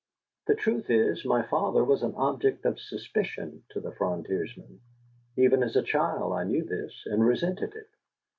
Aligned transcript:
The 0.47 0.55
truth 0.55 0.89
is, 0.89 1.25
my 1.25 1.43
father 1.43 1.83
was 1.83 2.01
an 2.01 2.15
object 2.15 2.65
of 2.65 2.79
suspicion 2.79 3.61
to 3.69 3.79
the 3.79 3.91
frontiersmen. 3.91 4.79
Even 5.37 5.61
as 5.61 5.75
a 5.75 5.83
child 5.83 6.33
I 6.33 6.43
knew 6.43 6.63
this, 6.63 7.03
and 7.05 7.23
resented 7.23 7.75
it. 7.75 7.91